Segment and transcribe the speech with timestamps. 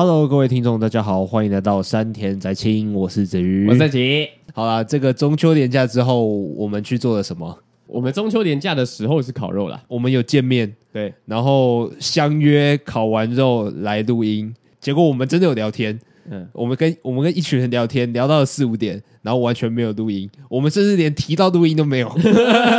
[0.00, 4.28] Hello，各位听众，大家好，欢迎来到山田宅青，我是子瑜，我是吉。
[4.54, 7.58] 好啦，这个中秋连假之后，我们去做了什么？
[7.88, 15.98] 我们中秋连假的时候是烤肉啦，我们有见面，对，然后相约烤完肉来录音，结果我们真的有聊天，
[16.30, 22.08] 嗯，我们跟我们跟一群人聊天，聊到了四五点，然后完全没有录音，我们甚至连提到录音都没有，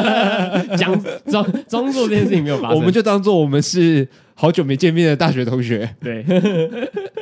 [0.80, 4.08] 讲装装作这件事情没有发生，我们就当做我们是。
[4.39, 6.23] 好久没见面的大学同学，对，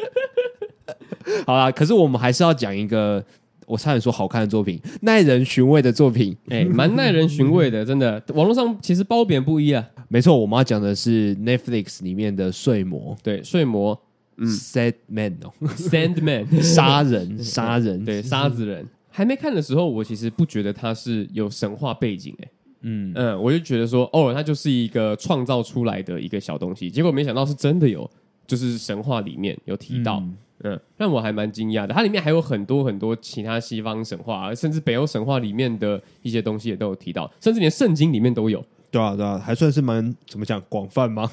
[1.47, 3.25] 好啦，可是我们还是要讲一个，
[3.65, 8.23] 我差点说好看的作品，耐人寻味的作品，哎、欸，蛮耐人寻味的，真的。
[8.35, 9.83] 网络上其实褒贬不一啊。
[10.09, 13.99] 没错，我们要讲的是 Netflix 里面的睡魔，对，睡魔，
[14.37, 18.85] 嗯，Sandman 哦，Sandman， 杀人， 杀人，对，杀子人。
[19.09, 22.51] 还没看的时候，我其实不觉得它是有神话背景、欸，哎。
[22.81, 28.09] 嗯嗯，我就觉得说，哦，它就是一个创造出来的一个小东西，结果没想到是真的有，
[28.45, 31.93] 就是神话里面有提到，嗯，嗯，让我还蛮惊讶的。
[31.93, 38.63] 它里面还有很多很多其他西方神话，甚至北欧神话里面的一些东西也都有提到，甚至连圣经里面都有。
[38.89, 41.29] 对啊，对啊，还算是蛮怎么讲广泛吗？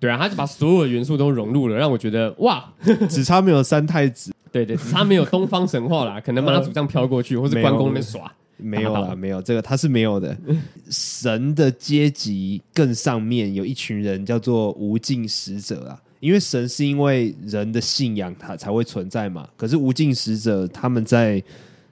[0.00, 2.72] 对啊，他就把所有的元素都融入了，让我觉得哇，
[3.10, 8.32] 只差没有三太子， 对对，只差没有东方神话啦，可能妈祖这样飘过去， 呃、或是关公那边耍。
[8.58, 10.36] 没有啦，没有这个，他是没有的。
[10.90, 19.48] 神的阶级更上面有一群人叫做无尽使者啊，因为神是因为人的信仰他才会存在嘛。
[19.56, 21.40] 可是无尽使者他们在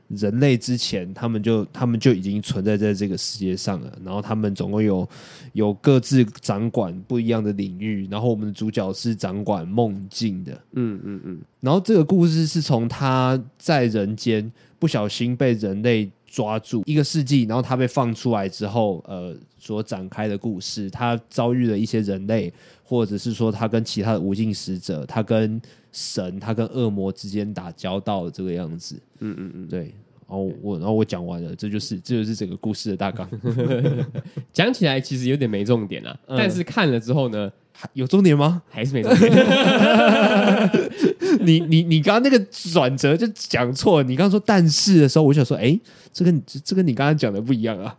[0.09, 3.99] 人类之前，他们就他们就已经存在在这个世界上了。
[4.05, 5.09] 然后他们总共有
[5.53, 8.09] 有各自掌管不一样的领域。
[8.11, 11.39] 然后我们的主角是掌管梦境的，嗯嗯嗯。
[11.61, 16.11] 然后这个故事是从他在人间不小心被人类。
[16.37, 22.53] 抓住一个世纪，然后他被放出来之后，呃，所展开的故事，他遭遇了一些人类，
[22.85, 25.59] 或者是说他跟其他的无尽使者，他跟
[25.93, 29.01] 神，他跟恶魔之间打交道的这个样子。
[29.21, 29.95] 嗯嗯嗯，对。
[30.29, 33.27] 然后我，然后我讲完了，这就是这就是整个故事的大纲。
[34.53, 37.51] 讲起来其实有点没重点啊，嗯、但是看了之后呢，
[37.93, 38.63] 有重点吗？
[38.69, 39.33] 还是没重点？
[41.41, 42.39] 你你你刚刚那个
[42.73, 44.05] 转折就讲错了。
[44.05, 45.79] 你刚刚说但是的时候，我想说，哎，
[46.13, 47.95] 这跟这跟你刚刚讲的不一样啊。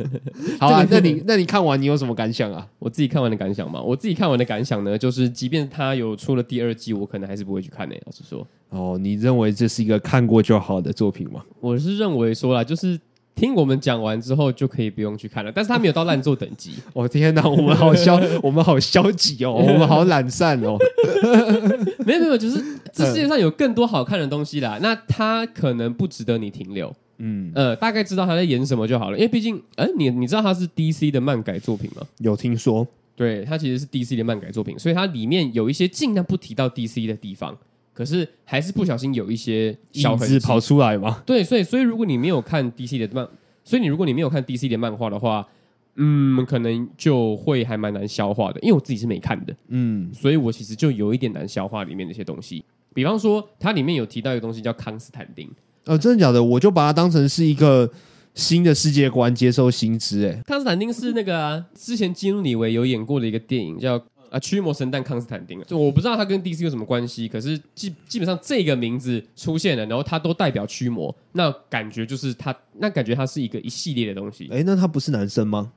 [0.60, 2.66] 好啊，那你那你看完你有什么感想啊？
[2.78, 7.94] 我自己看完的感想嘛，我自己看完的感想呢，就是即便他有出了第二季，我可能还是不会去看呢。
[8.06, 11.42] 老实说，哦，你认为这是一个看过就好的作品吗？
[11.60, 12.98] 我是认为说啦，就是。
[13.34, 16.74] 听我们讲完之后就可以不用去看了，但是他没有到烂作等级。
[16.92, 20.76] 我、 哦、天哪，我们好消， 我们好消极哦，我们好懒散哦。
[22.06, 22.62] 没有没有，就是
[22.92, 24.78] 这世界上有更多好看的东西啦。
[24.80, 26.94] 那他可能不值得你停留。
[27.18, 32.02] 嗯呃，大概知道他在演什么就好了，因为毕竟，哎，你你知道他是 DC 的漫改作品吗？
[32.18, 32.86] 有听说，
[33.16, 37.56] 对，他其实是 DC 的漫改作品，所以它里面有一些尽量不提到 DC 的地方。
[37.94, 41.22] 可是还是不小心有一些小痕迹跑出来嘛？
[41.24, 43.26] 对，所以所以如果你没有看 DC 的漫，
[43.62, 45.46] 所以你如果你没有看 DC 的漫画的话，
[45.94, 48.58] 嗯，可能就会还蛮难消化的。
[48.62, 52.64] 因为我自己是没看的，嗯，所以我其实就有一点难消化里面的一些东西。
[52.92, 55.48] 比方说，它里面有提到一个东西叫康斯坦丁，
[55.84, 56.42] 呃，真的假的？
[56.42, 57.88] 我就把它当成是一个
[58.34, 60.26] 新的世界观，接受新知。
[60.26, 64.04] 哎，康斯坦丁是那个啊，之前基努里维有演过的一个电影叫。
[64.34, 74.48] 啊，驱魔神蛋康斯坦丁啊，就我不知道他跟 DC 有什么关系，可是基基本上这个名字出现了，然后他都代表驱魔，那感觉就是他，那感觉他是一个一系列的东西。
[74.50, 75.70] 哎，那他不是男生吗？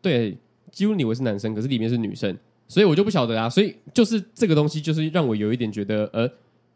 [0.00, 0.38] 对，
[0.70, 2.38] 几乎以为是男生，可是里面是女生，
[2.68, 3.50] 所以我就不晓得啊。
[3.50, 6.30] 所以就是这个东西，就是让我有一点觉得，呃，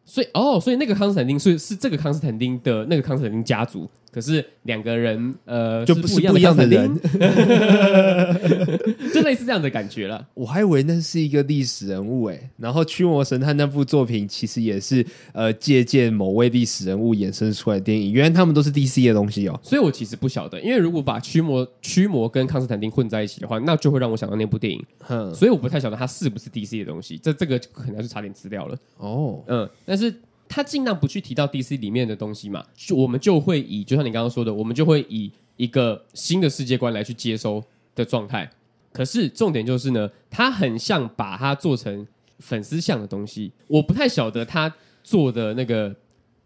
[0.04, 3.88] 所以哦，所以那个康斯坦丁是是这个康斯坦丁的那个康斯坦丁家族。
[4.18, 6.92] 可是两个人，呃，就不是不一样的人，
[9.14, 10.26] 就类似这样的感觉了。
[10.34, 12.50] 我还以为那是一个历史人物诶。
[12.56, 18.10] 然后《驱魔神探》那部作品其实也是呃借鉴某位历史人物衍生出来的电影。
[18.10, 19.60] 原来他们都是 DC 的东西哦。
[19.62, 24.84] 所以我其实不晓得，因为如果把驱魔驱魔跟康斯坦丁混在一起的话，那就会让我想到那部电影。
[25.09, 27.16] 嗯，所以我不太晓得它是不是 DC 的东西。
[27.22, 28.76] 这这个可能要去查点资料了。
[28.97, 30.12] 哦，嗯，但是。
[30.48, 37.62] 他尽量不去提到 DC 里面的东西嘛，就我们就会以，就像你刚刚说的，我们就会以一个新的世界观来去接收
[37.95, 38.50] 的状态。
[38.92, 42.06] 可是重点就是呢，他很像把它做成
[42.39, 43.53] 粉丝向的东西。
[43.66, 44.74] 我不太晓得他
[45.04, 45.95] 做的那个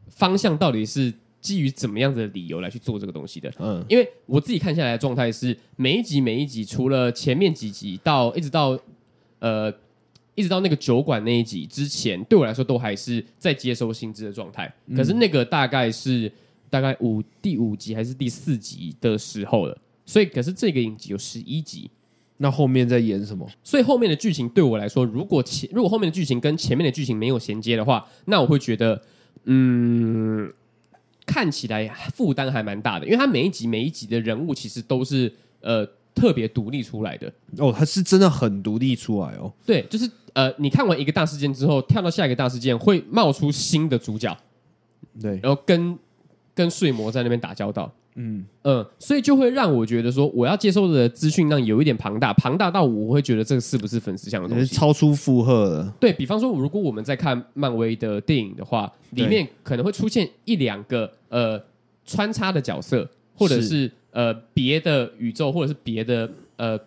[0.08, 3.52] 方向到底是基于怎么样的理由来去做这个东西的。
[3.58, 8.78] 嗯，因为我自己看下来的状态是，每一集每一集，除了前面几集到一直到
[9.38, 9.72] 呃。
[10.34, 14.72] 一直到那个酒馆那一集之前，对我来说都还是在接收新知的状态。
[14.96, 16.30] 可是那个大概是
[16.70, 19.78] 大概五第五集还是第四集的时候了。
[20.04, 21.88] 所以，可是这个影集有十一集，
[22.38, 23.48] 那后面在演什么？
[23.62, 29.00] 所以后面的剧情对我来说，如果前如果后面的剧情跟前面的剧情没有衔接的话，那我会觉得，
[29.44, 30.52] 嗯，
[31.24, 37.32] 看起来负担还蛮大的，因为他每一集每一集的人物其实都是呃特别独立出来的。
[37.58, 39.52] 哦，他是真的很独立出来哦。
[39.66, 44.36] 对，就是呃，你看完一个大事件之后，跳到下一个大事件，会冒出新的主角，
[45.20, 45.98] 对，然后跟
[46.54, 47.92] 跟睡魔在那边打交道。
[48.14, 48.44] 嗯。
[48.64, 55.94] 嗯，所以就会让我觉得说，我要接受的资讯量有一点庞大，庞大到我会觉得这个是不是粉丝向的东西，超出负荷了。
[55.98, 61.60] 对，比方说，如果我们在看漫威的电影的话，里面可能会出现一两个呃
[62.06, 66.78] 穿插的角色，或者是，是呃别的宇宙，或者是别的呃，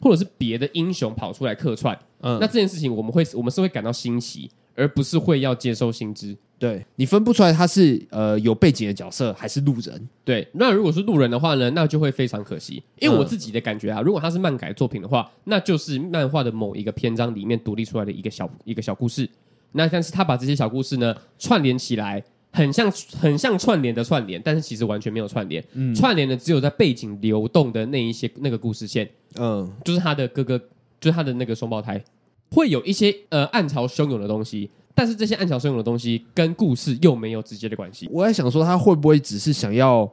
[0.00, 1.98] 或者是别的英雄跑出来客串。
[2.20, 6.36] 嗯，那这件事情我们会我们是会感到新奇，而不是会要接受新知。
[6.58, 10.08] 对，你分不出来他是呃有背景的角色还是路人。
[10.24, 12.82] 对，那如果是路人的话呢，那就会非常可惜。
[12.98, 19.28] 因为我自己的感觉啊，如果他是漫改作品的话，那就是漫画的某一个篇章里面独立出来的一个小一个小故事。
[19.72, 22.24] 那但是他把这些小故事呢串联起来，
[22.56, 25.62] 很像很像串联的串联，但是其实完全没有串联。
[25.74, 29.06] 嗯，串联的只有在背景流动的那一些那个故事线。
[29.34, 30.58] 嗯，就是他的哥哥，
[30.98, 32.02] 就是他的那个双胞胎，
[32.50, 34.70] 会有一些呃暗潮汹涌的东西。
[34.94, 38.08] 但是这些暗潮汹涌的东西跟故事又没有直接的关系。
[38.10, 40.10] 我在想说，他会不会只是想要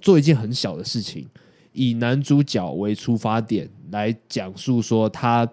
[0.00, 1.28] 做一件很小的事情，
[1.72, 5.48] 以男主角为出发点来讲述说他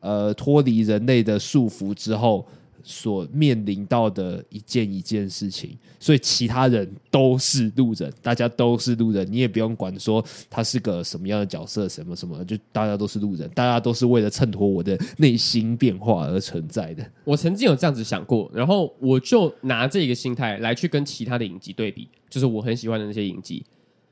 [0.00, 2.44] 呃脱离人类的束缚之后。
[2.84, 17.04] 所面临到的一件一件事情，所以其他人都是路人，大家都是路人，你也不用管说他是个什么样的角色，什么什么，就大家都是路人，大家都是为了衬托我的内心变化而存在的。
[17.24, 23.64] 我曾经有这样子想过，然后我就拿这个心态来去跟其他的影集对比，就是我很喜欢的那些影集，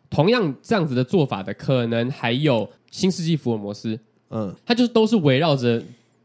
[0.08, 3.94] 同样这样子的做法的，可能还有《新世纪福尔摩斯》，
[4.30, 5.82] 嗯，它就是都是围绕着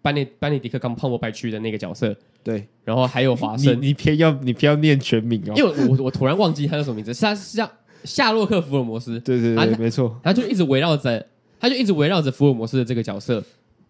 [0.07, 2.15] 班尼班尼迪克·冈波麦区的那个角色。
[2.43, 7.69] 对，然后还有华生，你偏要你偏要念全名哦，因为我我突然忘记他叫什么名字，是他是叫
[8.05, 11.25] 夏洛克·福尔摩斯，对对对，没错，他就一直围绕着，
[11.59, 13.43] 他就一直围绕着福尔摩斯的这个角色，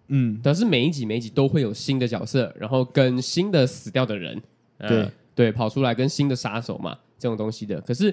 [0.07, 4.41] 嗯，但是每一集每一集都会有新的角色，然后跟新的死掉的人，
[4.79, 5.11] 呃、对。
[5.37, 7.79] 对，跑出来跟新的杀手嘛，这种东西的。
[7.81, 8.11] 可是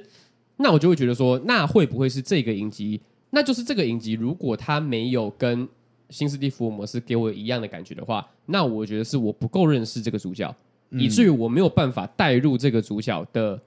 [0.59, 3.01] 那我就会觉得说，那会不会是这个影集？
[3.31, 5.67] 那就是这个影集，如果他没有跟
[6.15, 10.55] 新世纪福尔摩斯给我一样的感觉的话，那我觉得是我不够认识这个主角，
[10.91, 13.61] 嗯、以至于我没有办法带入这个主角的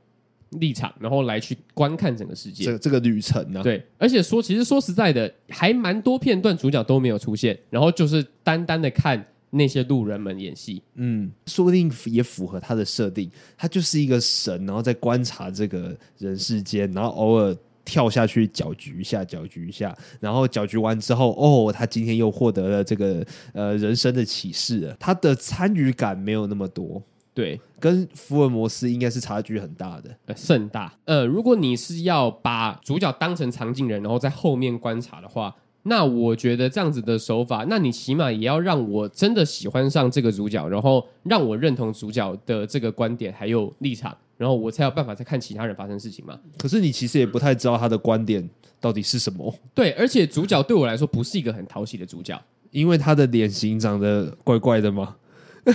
[0.51, 2.63] 立场，然后来去观看整个世界。
[2.63, 3.63] 这这个旅程呢、啊？
[3.63, 10.81] 对，而且说其实说实在的，还蛮多片段主角都没有出现，然后就是单单的看那些路人们演戏。
[10.95, 17.53] 嗯，说不定也符合他的设定，他就是一个神，然后在观察这个人世间，然后偶尔。
[17.87, 24.93] 跳下去搅局一下，搅局一下，然后搅局完之后，哦，他今天又获得了这个呃人生的启示了。
[24.99, 27.01] 他的参与感没有那么多，
[27.33, 30.93] 对，跟福尔摩斯应该是差距很大的，呃，甚大。
[31.05, 44.17] 呃，如果你是要把主角当成藏镜人，然后在后面观察的话，那我觉得这样子的手法，那你起码也要让我真的喜欢上这个主角，然后让我认同主角的这个观点还有立场。
[44.37, 46.39] 然后我才有办法再看其他人发生事情嘛。
[46.57, 48.47] 可是你其实也不太知道他的观点
[48.79, 49.53] 到底是什么。
[49.73, 52.39] 对，而且主角对我来说不是一个很讨喜的主角，
[52.71, 55.15] 因为他的脸型长得怪怪的吗？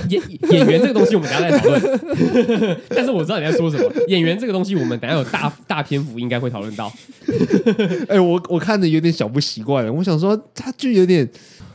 [0.09, 2.81] 演演员这个东西我们等下再讨论。
[2.89, 3.93] 但是我知道你在说什么。
[4.09, 6.91] 演员这个东西我们等下有大大篇幅应该会讨论到。
[8.09, 9.93] 哎、欸，我我看着有点小不习惯了。
[9.93, 11.29] 我想说他就有点，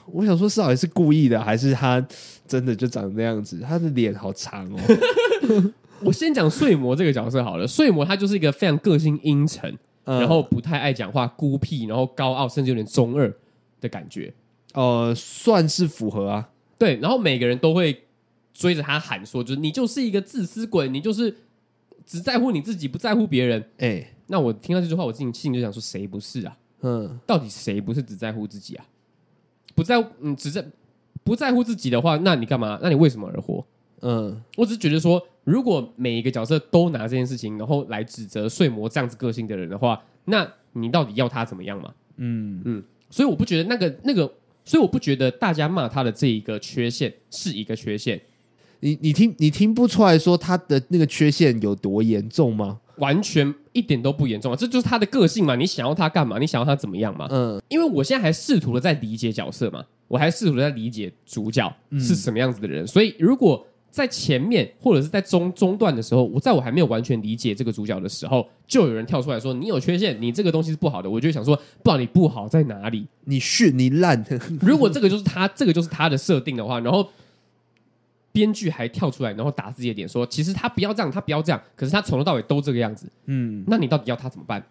[0.07, 2.03] 我想说是好像是故意的，还是他
[2.47, 3.59] 真的就长那样子？
[3.59, 4.79] 他的脸好长哦。
[6.03, 13.33] 我先讲睡魔这个角色好了，睡魔他就是一个非常个性阴沉，嗯、然后不太爱讲话、孤僻，然后高傲，甚至有点中二
[13.81, 14.33] 的感觉。
[14.73, 16.49] 呃，算是符合啊。
[16.77, 18.03] 对，然后每个人都会
[18.53, 21.35] 追着他喊说，就是你就是一个自私鬼，你就是
[22.05, 23.59] 只在乎你自己，不在乎别人。
[23.77, 26.57] 哎、欸，那我听到这句话，我自己心里就想说，谁不是啊？
[26.81, 28.85] 嗯，到底谁不是只在乎自己啊？
[29.73, 30.63] 不在乎，嗯，只在
[31.23, 32.77] 不在乎自己的话，那你干嘛？
[32.83, 33.65] 那你为什么而活？
[34.01, 35.19] 嗯，我只是觉得说。
[35.47, 41.93] 如果每一个角色都拿这件事情，然后来指责睡魔这样子个性的人的话，那你到底要他怎么样嘛？
[42.17, 44.29] 嗯嗯，所以我不觉得那个那个，
[44.65, 48.19] 所以我不觉得大家骂他的这一个缺陷是一个缺陷。
[48.81, 52.81] 你你听你听不出来说他的那个缺陷有多严重吗？
[52.97, 54.55] 完全一点都不严重啊！
[54.57, 55.55] 这就是他的个性嘛。
[55.55, 56.37] 你想要他干嘛？
[56.39, 57.25] 你想要他怎么样嘛？
[57.31, 63.65] 嗯，因为我现在还试图的在理解角色嘛，我还试图的在理解主角是什么样子的人，嗯、所以如果。
[63.97, 73.07] 在前面或者是在中中段的时候，我在我还没有完全理解这个主角的时候，就有人跳出来说：“你有缺陷，你这个东西是不好的。”我就想说：“不你不好在哪里？
[73.25, 74.23] 你逊，你烂。”
[74.61, 77.09] 如果这个就是他，这个就是他的设定的话，然后
[78.31, 83.09] 编剧还跳出来，然后打自己的脸说：“其实他不要这样，他不要这样。”可是他从头到尾都这个样子。
[83.25, 84.63] 嗯，那你到底要他怎么办？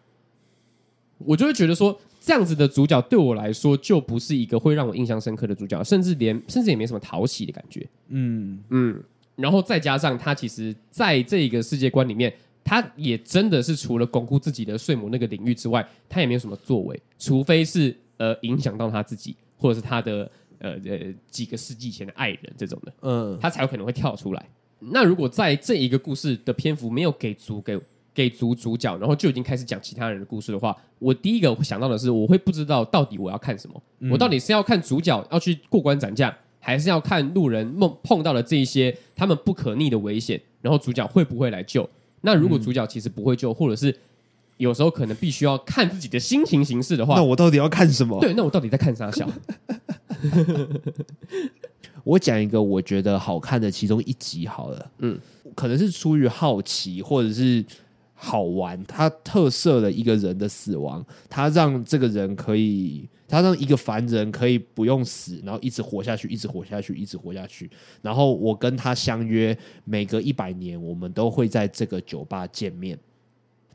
[1.18, 7.88] 我就会觉得说，这样子的主角对我来说就不是一个会让我印象深刻的主角，甚至连甚至也没什么讨喜的感觉。
[8.08, 9.02] 嗯嗯，
[9.36, 12.32] 然后再加上他其实在这个世界观里面，
[12.64, 24.48] 他也真的是除了巩固自己的睡魔那个领域之外，他也没有什么作为，除非是呃影响到他自己，或者是他的呃呃几个世纪前的爱人这种的，嗯，他才有可能会跳出来。
[24.78, 27.80] 那如果在这一个故事的篇幅没有给足给。
[28.16, 33.82] 给足主角，然后就已经开始讲其他人的故事的话，我第一个想到的是，我会不知道到底我要看什么。
[33.98, 36.34] 嗯、我到底是要看主角要去过关斩将，
[36.66, 41.88] 还是要看路人梦碰到了这一些他们不可逆的危险，然后主角会不会来救？
[42.22, 43.96] 那如果主角其实不会救，或者是
[44.56, 48.18] 有时候可能必须要看自己的心情行事的话，那我到底要看什么？
[48.20, 49.30] 对，那我到底在看啥小？
[52.02, 55.16] 我讲一个我觉得好看的其中一集好了，嗯，
[55.54, 57.64] 可能是出于好奇，或者是。
[58.18, 67.68] 好玩，他特色的一个人的死亡，他让这个人可以，他让一个凡人可以不用死，然后一直活下去，一直活下去，一直活下去。
[68.02, 72.98] 然后我跟他相约，每隔一百年，我们都会在这个酒吧见面。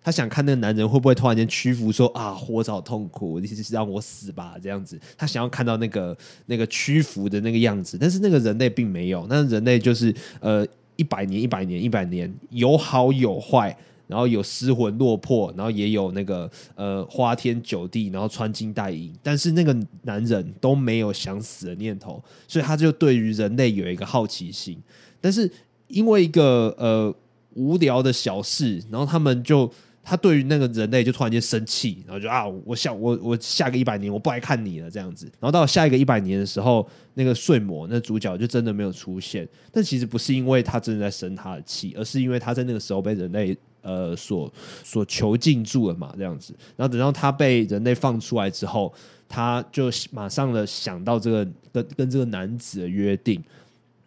[0.03, 4.99] 他想看那个男人会不会突然间屈服说，啊，活着好痛苦，你是让我死吧，这样子。
[5.15, 6.17] 他想要看到那个
[6.47, 10.65] 那个屈服的那个样子，但是那个人类并没有，那人类就是呃，
[10.95, 13.77] 一百年，一百年，一百年，有好有坏。
[14.11, 24.77] 然后有失魂落魄，然后也有那个呃花天酒地，然后穿金戴银，但是那个男人都没有想死的念头，所以他就对于人类有一个好奇心。
[25.21, 25.49] 但是
[25.87, 27.15] 因为一个呃
[27.53, 29.71] 无聊的小事，然后他们就
[30.03, 35.25] 他对于那个人类就突然间生气，然后就啊，我下我我下个一百年我不来看你了这样子。
[35.39, 43.57] 然后到下一个一百年的时候，那个睡魔那主角就真的没有出现，但其实不是因为他真的在生他的气，而是因为他在那个时候被人类。
[43.81, 44.51] 呃，所
[44.83, 46.55] 所囚禁住了嘛，这样子。
[46.75, 48.93] 然后等到他被人类放出来之后，
[49.27, 53.43] 他就马上的想到这个跟跟这个男子的约定。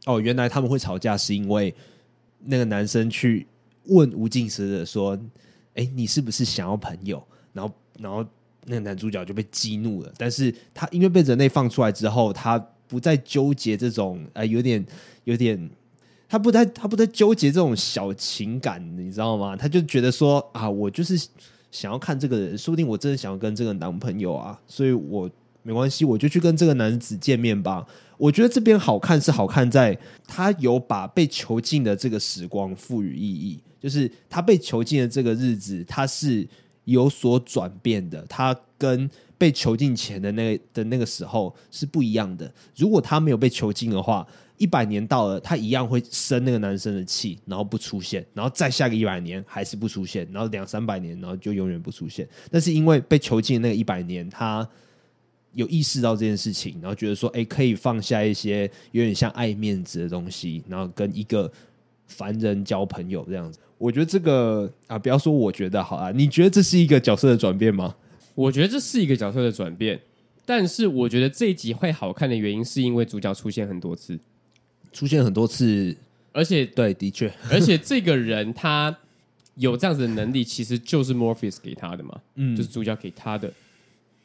[0.06, 1.74] 哦，原来他们会吵架是因为
[2.44, 3.46] 那个男生去
[3.86, 5.18] 问无尽使者说
[5.74, 7.20] ：“哎，你是不是想要朋友？”
[7.52, 8.24] 然后，然后
[8.66, 10.12] 那个男主角就被激怒了。
[10.16, 14.86] 但是他因为被人类放出来之后，他不再纠结这种呃，有点
[15.24, 15.70] 有点。
[16.34, 19.54] 他不太，他不太纠结这种小情感，你知道吗？
[19.56, 21.16] 他就觉得说啊，我就是
[21.70, 25.30] 想要看这个人，说不定我真的想要跟这个男朋友啊，所以我
[25.62, 27.86] 没关系，我就去跟这个男子见面吧。
[28.18, 36.44] 我觉得这边好看是好看在，他有把被囚禁的这个时光赋予意义，就是他被囚禁的这个日子，他是
[36.82, 42.52] 有所转变的，他跟被囚禁前的那、的那个时候是不一样的。
[42.74, 44.26] 如果他没有被囚禁的话。
[44.56, 52.28] 一百年到了，他一样会生那个男生的气，然后不出现，然后再下个一百年还是不出现，然后两三百年，然后就永远不出现。
[52.50, 54.66] 但是因为被囚禁那个一百年，他
[55.54, 61.50] 有意识到这件事情，然后觉得说，哎，可以放下一些有点像爱面子的东西，然后跟一个
[62.06, 63.58] 凡人交朋友这样子。
[63.76, 67.94] 我觉得这个啊，不要说我觉得好啊，你觉得这是一个角色的转变吗？
[68.34, 70.00] 我觉得这是一个角色的转变，
[70.46, 74.18] 但是我觉得这一集会好看的原因，是因为主角出现很多次。
[74.94, 75.94] 出现很多次，
[76.32, 78.96] 而且对，的确，而且这个人他
[79.56, 83.52] 有这样子的能力，其实就是 Morpheus 给他的嘛，嗯，就是主角给他的，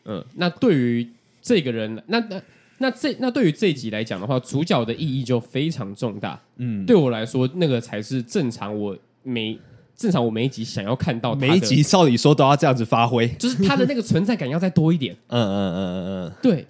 [0.06, 1.10] 嗯，那对于
[1.42, 2.42] 这个人，那那
[2.78, 9.60] 那这那对于这一集来讲的话，主角的意义就非常重大，嗯，对我来说，那个才是正常，我每
[9.98, 16.66] 正常我每一集想要看到每一集，照理说都要这样子发挥，就是他的那个存在感要再多一点， 嗯嗯嗯嗯嗯，对。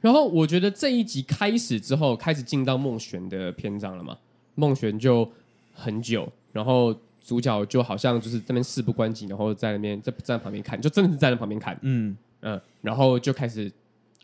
[0.00, 4.16] 然后我觉得这一集开始之后，开始进到梦璇的篇章了嘛。
[4.54, 5.30] 梦璇就
[5.72, 11.78] 很久，然后主角就好像就是这边事不关己，然后在那边在站在旁边看，就真的是站在旁边看。
[11.82, 13.70] 嗯嗯，然后就开始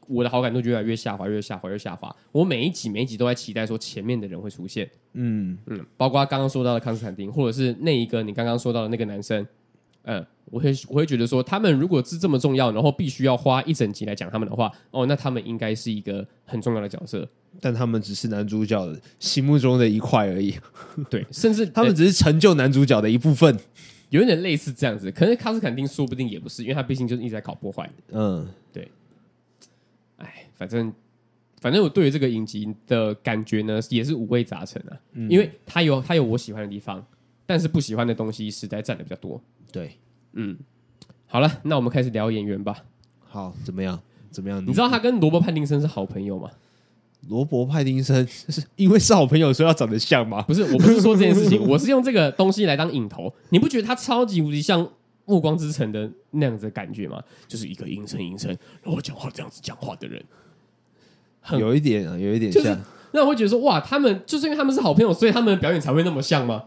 [0.06, 2.14] 我的好感度就越来越下滑，越下滑，越下滑。
[2.32, 4.90] 我每一集每一集都在期待说前面的人会出现。
[5.12, 9.46] 嗯嗯，包括刚刚说到的康斯坦丁，或者是那一个你刚刚说到的那个男生。
[10.06, 17.28] 嗯，我会我会觉得说，他们如果是这么重要，然后必须要花一整集来讲他们的话，哦，那他们应该是一个很重要的角色。
[17.60, 20.54] 但他们只是男主角心目中的一块而已。
[21.10, 23.58] 对，甚至 他们只是成就男主角的一部分，
[24.10, 25.10] 有一点类似这样子。
[25.10, 27.90] 可是卡斯坦丁说不定也不是，因为他毕竟就是一直在搞破坏。
[28.12, 28.88] 嗯，对。
[30.18, 30.92] 哎，反正
[31.60, 34.96] 反正我对于这个影集的感觉呢，也是五味杂陈啊。
[35.14, 37.04] 嗯、因为他有他有我喜欢的地方，
[37.46, 39.42] 但是不喜欢的东西实在占的比较多。
[39.76, 39.98] 对，
[40.32, 40.56] 嗯，
[41.26, 42.82] 好了，那我们开始聊演员吧。
[43.28, 44.00] 好，怎么样？
[44.30, 44.58] 怎么样？
[44.66, 46.48] 你知道他跟罗伯·派丁森是好朋友吗？
[47.28, 50.40] 罗伯·派丁森是因为是好朋友，所以要长得像吗？
[50.40, 53.30] 不是，我不是说这件事情，我是用这个东西来当引头。
[53.50, 54.82] 你不觉得他超级无敌像
[55.26, 57.22] 《暮光之城》的那样子的感觉吗？
[57.46, 58.48] 就是一个阴沉阴沉，
[58.82, 60.24] 然后讲话这样子讲话的人，
[61.58, 62.62] 有一点啊，有一点像。
[62.62, 62.78] 就是、
[63.12, 66.64] 那我会觉得说，哇，他们就是因为他们是好朋友，所以他们的表演才会那么像吗？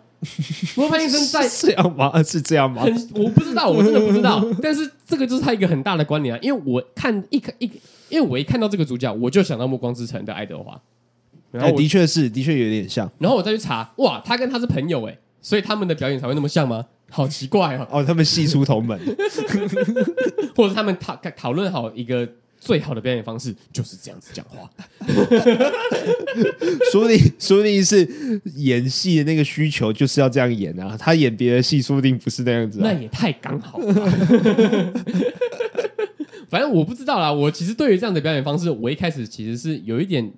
[0.75, 2.23] 罗伯·派丁森在 这样吗？
[2.23, 2.83] 是这样吗？
[3.13, 4.45] 我不知道，我真的不知道。
[4.61, 7.65] 但是这个就是他一个很大的关联啊，因为我看一看一，
[8.09, 10.79] 因为我一看到这个主角，我就想到《暮光之城》的爱德华。
[11.51, 13.09] 然后、欸、的确是，的确有点像。
[13.17, 16.85] 然后我再去查，哇，他跟他是朋友哎，所以他们的表演才会那么像吗？
[17.09, 17.87] 好奇怪哦！
[17.89, 18.99] 哦，他们系出同门，
[20.55, 24.69] 或者他们讨讨论好一个最好的表演方式，就是这样子讲话。
[26.91, 30.95] 说不定，说不定是演戏的那个需求就是要这样演啊。
[30.97, 32.91] 他演别的戏，说不定不是那样子、啊。
[32.91, 33.93] 那也太刚好了。
[36.49, 37.31] 反正我不知道啦。
[37.31, 40.31] 我其实对于这样的表演方式，我一开始其实是有一点。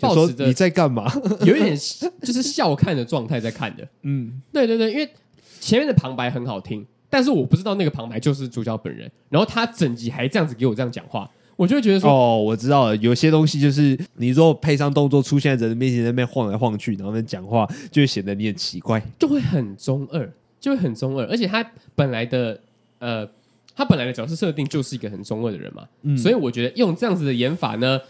[0.00, 1.12] 说你在干嘛？
[1.44, 1.76] 有一点
[2.22, 3.84] 就是笑看的状态在看的。
[4.02, 5.10] 嗯，对对对，因为
[5.58, 9.10] 前面的旁白很好听，但是我不知道那个旁白就是主角本人。
[9.28, 12.96] 然后他整集还这样子给我这样讲话，我就会觉得说：哦，我知道了。
[12.98, 21.26] 有些东西就是你如果配上动作出现在人的面前，在那边晃来晃去，然后那讲话，就会显得你很奇怪，就会很中二，就会很中二。
[21.26, 22.60] 而且他本来的
[23.00, 23.28] 呃，
[23.74, 28.00] 他本来的角色设定就是一个很中二的人嘛，嗯，所以我觉得用这样子的演法呢。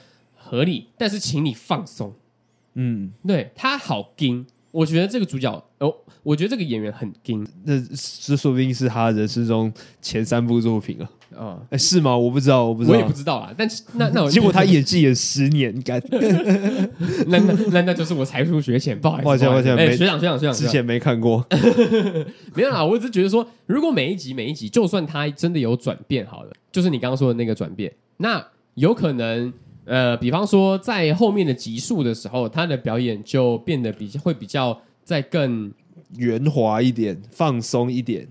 [0.40, 2.14] 合理，但是请你放松。
[2.72, 7.78] 嗯，对他好硬，我觉得这个主角哦，我觉得这个演员很硬，那
[8.26, 11.10] 这说不定是他人生中前三部作品啊。
[11.38, 12.16] 啊，哎，是吗？
[12.16, 13.54] 我不知道，我不知道，我也不知道啊。
[13.56, 16.02] 但是那 那我结果他演技演十年，你看，
[17.28, 21.46] 那那那那就是我才疏学浅，不好意思，抱歉抱歉，哎，学长学长学长，之前没看过，
[22.54, 22.84] 没有啦。
[22.84, 29.52] 我只是觉得说，如果每一集每一集，就算他真的有转变，好了，就是你刚刚说的那个转变，那有可能。
[29.90, 35.72] 呃，比方说在后面的集数的时候，他的表演就变得比较会比较再更
[36.18, 38.28] 圆滑一点，放松一点。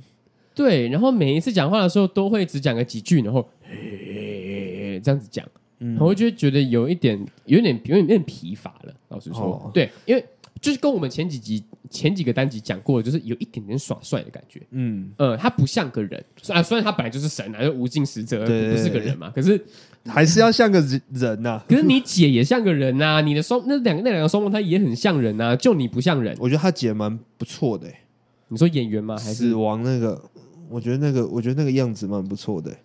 [0.58, 5.46] 对，然后每一次讲话的时候都会只讲个几句，然后嘿这样子讲，
[5.80, 7.16] 嗯，然后我就觉得有一点
[7.46, 8.94] 有点有点有点疲乏了。
[9.10, 10.26] 老实说，哦、对，因为
[10.60, 14.60] 就是跟我们前几集前几个单集讲过，就是有一点点耍帅的感觉。
[14.72, 19.64] 嗯，呃，他不像个人，虽然虽然他本来就是神啊，就无尽使者，不是个人嘛，可是。
[20.10, 26.34] 还是要像个人人呐、啊，可是你姐也像个人呐、啊，你的双那两个那两个双胞胎也很像人呐、啊，就你不像人。
[26.40, 28.00] 我觉得他姐蛮不错的、欸，
[28.48, 29.18] 你说演员吗？
[29.18, 30.22] 还是死亡那个？
[30.70, 32.78] 我觉得那个，我觉得那个样子蛮不错的、欸。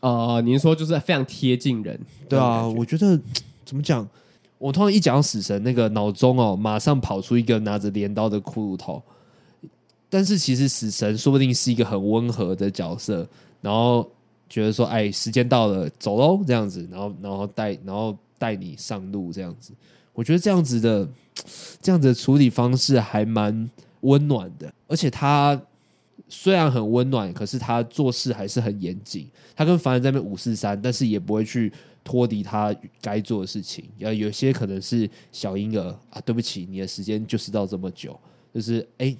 [0.00, 1.98] 哦、呃，您说就是非常贴近人。
[2.28, 3.18] 对啊，我觉得
[3.64, 4.08] 怎么讲？
[4.58, 9.02] 我通常一讲到死神，那个脑中哦，马上跑出一个拿着镰刀的骷髅头。
[10.08, 13.26] 但是其实死神说不定是一个很温和的角色，
[13.60, 14.08] 然后。
[14.46, 19.72] 觉得说，哎，时间到了，走喽，这样子，然后，然后带，然后带你上路，这样子。
[20.12, 21.08] 我觉得这样子的，
[21.82, 23.68] 这样子的处理方式还蛮
[24.04, 24.72] 温暖的。
[24.88, 25.60] 而且他
[26.28, 29.28] 虽然很温暖，可是他做事还是很严谨。
[29.54, 31.70] 他跟凡人在那五四三，但是也不会去
[32.02, 33.84] 脱离他该做的事情。
[33.98, 38.18] 要有些可能是小婴儿啊，对不起，你的时间就是到这么久，
[38.54, 39.14] 就是哎。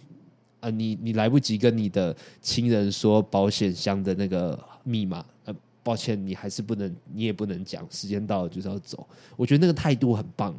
[0.60, 9.06] 啊，你你来不及跟你的亲人说保险箱的那个密码，呃，抱歉，你还是不能，你也不能讲，时间到了就是要走。
[9.36, 10.56] 我觉得那个态度很棒，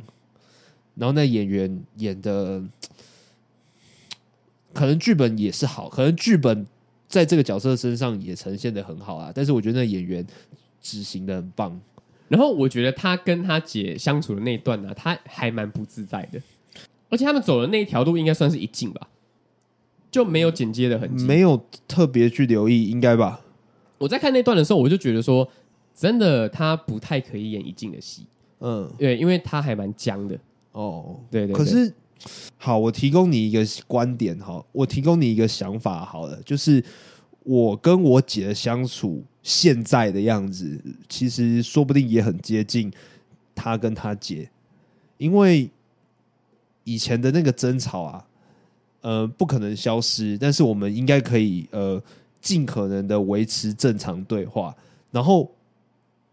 [0.93, 2.63] 然后那演员演的，
[4.75, 6.67] 可能剧本也是好，可能剧本
[7.07, 9.31] 在这个角色身上也呈现的很好啊。
[9.33, 10.23] 但是我觉得那演员
[10.81, 11.81] 执行的很棒。
[12.27, 16.41] 然后我觉得他跟他姐相处的那一段呢，他还蛮不自在的，
[17.09, 19.07] 而且他们走的那一条路应该算是一镜吧。
[20.11, 23.41] 就没有剪接的痕迹，没有特别去留意，应该吧？
[23.97, 25.45] 我在看那段的时候，我就觉得说，
[25.93, 28.25] 真的他不太可以演一镜的戏，
[28.59, 30.39] 嗯，对，因为他还蛮僵的。
[30.71, 31.55] 哦，对对，对。
[31.55, 31.93] 可是，
[32.57, 36.83] 好，我提供你一个观点哈，我提供你一个想法好了，就是
[37.43, 42.91] 我跟我姐的相处现在的样子，其实说不定也很接近
[43.53, 44.49] 她跟她姐，
[45.17, 45.69] 因为
[46.83, 48.25] 以前的那个争吵啊。
[49.01, 52.01] 呃，不可能消失，但是我们应该可以呃，
[52.41, 54.75] 尽可能的维持正常对话。
[55.11, 55.47] 然后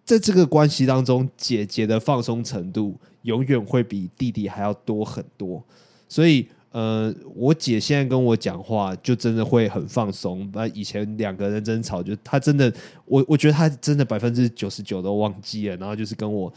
[0.06, 5.62] 在这个关系当中，姐姐的放松程度永远会比弟弟还要多很多。
[6.08, 10.50] 所以，呃，我姐现在跟我讲话，就真的会很放松。
[10.52, 12.72] 那以前两个人争吵，就她真的，
[13.04, 16.52] 我我觉得她真的百分之九十九都忘记了，然后就是跟我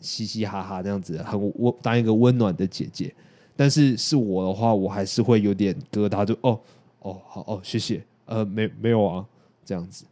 [0.00, 3.14] 嘻嘻哈哈这样子，很温当一个温暖的姐姐。
[3.56, 6.60] 但是是我的话，我还是会有点疙瘩，就哦
[7.00, 9.24] 哦好哦，谢谢，呃没没有啊，
[9.64, 10.04] 这样子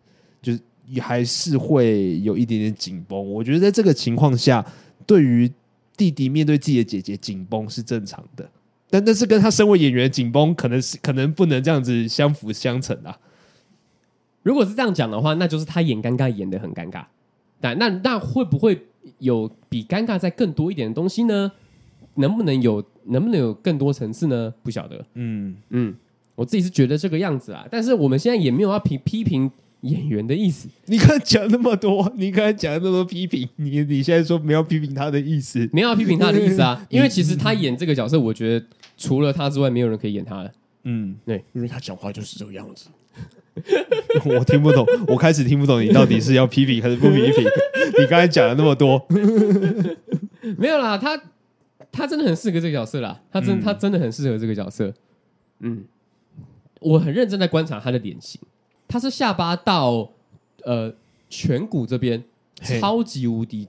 [0.43, 0.61] 就是
[1.01, 3.33] 还是会有一点点紧绷。
[3.33, 4.67] 我觉得在这个情况下，
[5.07, 5.49] 对于
[5.97, 8.49] 弟弟面对自己的姐姐紧绷是正常的，
[8.91, 13.19] 但但是跟他身为演员紧绷，可能是可能不能这样子相辅相成啊。
[14.43, 17.05] 如果是这样讲的话，那就是他演尴尬演的很尴尬。
[17.61, 18.87] 但那那会不会
[19.19, 21.53] 有比尴尬再更多一点的东西呢？
[22.15, 22.85] 能不能有？
[23.09, 24.53] 能不能有更多层次呢？
[24.65, 25.07] 不晓得。
[25.15, 25.95] 嗯嗯，
[26.35, 27.65] 我自己是觉得这个样子啊。
[27.71, 29.49] 但是我们现在也没有要批批评
[29.83, 30.69] 演员的意思。
[30.87, 36.85] 你刚才讲那么多，你刚才讲那么多批评，你你现在说没有批评他的意思，没有批评他的意思啊？
[36.91, 40.51] 因为其实他演这个角色，我觉得除了他之外，没有人可以演他了。
[40.85, 42.89] 嗯，对，因为他讲话就是这个样子。
[44.25, 47.45] 我听不懂，我开始听不懂你到底是要批评还是不批评？
[47.99, 49.07] 你刚才讲了那么多，
[50.59, 51.21] 没有啦，他。
[51.93, 54.93] 他真的很适合这个角色啦，他真、嗯、他真的很适合这个角色。
[55.61, 55.85] 嗯，
[56.81, 58.39] 我很认真在观察他的脸型，
[58.89, 60.09] 他是下巴到
[60.65, 60.93] 呃
[61.31, 62.23] 颧骨这边
[62.63, 63.69] 超级无敌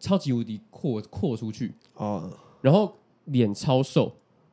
[0.00, 1.72] 超级无敌扩扩出去。
[1.94, 2.30] 哦，
[2.60, 2.94] 然后
[3.26, 4.12] 脸超瘦，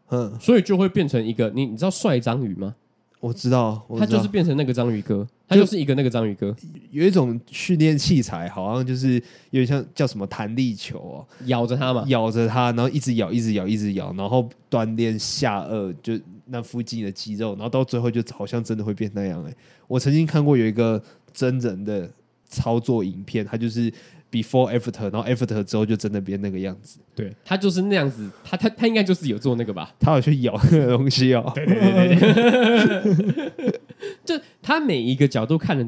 [0.09, 2.75] 嗯，所以就会变成一个你你知道帅章鱼吗？
[3.19, 4.05] 我知道，我知道。
[4.05, 6.55] 他就是变成那个章鱼哥，他就是一个那个章鱼哥。
[6.91, 9.13] 有一种训练器材，好像就是
[9.49, 16.13] 有点像叫什么弹力球哦，咬着它嘛，咬着它，然后一直咬，一直咬，一直咬，然后锻炼下颚，就
[16.45, 19.43] 那附近的肌肉，然后到最后就好像真的会变那样。
[19.45, 19.53] 哎，
[19.87, 21.01] 我曾经看过有一个
[21.33, 22.09] 真人的
[22.47, 23.91] 操作影片，他就是。
[24.31, 26.99] Before after，然后 after 之后就真的变那个样子。
[27.15, 29.93] 对，他就是那样子，他他他应该就是有做那个吧？
[29.97, 31.49] 他有去咬那个东西哦。
[31.55, 33.79] 对对对对，
[34.25, 35.87] 就他每一个角度看的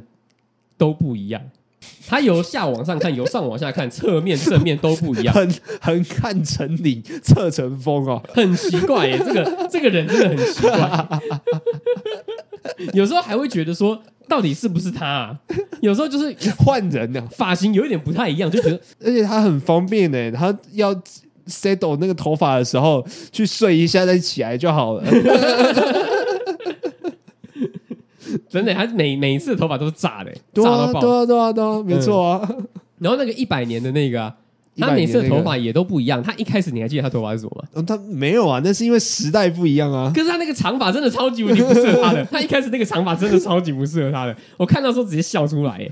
[0.78, 1.42] 都不一样，
[2.08, 11.20] 他由下往上看，由上往下看，侧面正面都不一样， 很很看成岭侧成峰哦，很奇怪耶， 这个这个人真的很奇怪，
[12.94, 14.02] 有时候还会觉得说。
[14.30, 15.40] 到底是不是他啊？
[15.80, 20.30] 有时候就是换人呢，发型有一点不太一样，就觉得，而且他很方便呢。
[20.34, 20.94] 他要
[21.48, 25.04] settle 那个头发的时候，去睡一下再起来就好了。
[28.50, 32.56] 真的，他每每一次的头发都是炸的，炸到爆，对啊，对啊，对啊，没错啊。
[33.00, 34.34] 然后那个一百年的那个。
[34.80, 36.22] 他每次的头发也都不一样。
[36.22, 37.68] 他一开始你还记得他头发是什么吗？
[37.74, 40.12] 哦，他没有啊，那是因为时代不一样啊。
[40.14, 42.24] 可是他那个长发真的超级无敌不适合他的。
[42.32, 44.38] 他一开始那个长发真的超级不适合他的。
[44.56, 45.92] 我看到时候直接笑出来。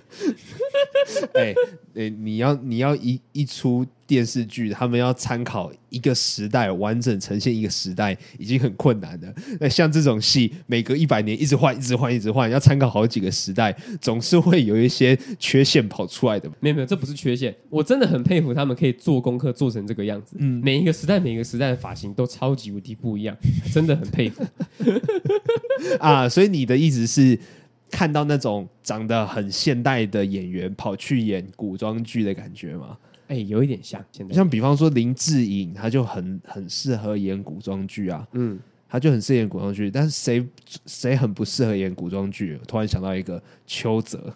[1.33, 1.55] 哎
[1.95, 9.33] 哎，你要你要一一出电视剧，他们要参考一个时代，完整呈现一个时代，已经很困难了。
[9.59, 16.49] 那像这种戏，每隔一百年一直换，一直换，一直换，要参考好几个时代，总是会有一些缺陷跑出来的。
[16.59, 20.35] 没有没有，这不是缺陷，我真的很佩服他们可以做功课做成这个样子。
[20.39, 23.35] 嗯，每一个时代，每一个时代的发型都超级无敌不一样，
[23.73, 24.45] 真的很佩服。
[25.99, 27.39] 啊，所以你的意思是？
[27.91, 32.97] 看到那种长得很现代的演员跑去演古装剧的感觉吗？
[33.27, 34.03] 哎、欸，有一点像。
[34.11, 38.27] 现在像比方说林志颖，他就很很适合演古装剧啊。
[38.33, 39.89] 嗯，他就很适合演古装剧。
[39.89, 40.47] 但是谁
[40.85, 42.59] 谁很不适合演古装剧？
[42.67, 44.35] 突然想到一个邱泽。